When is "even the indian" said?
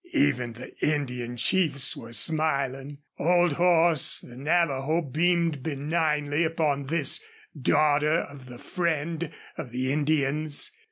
0.13-1.37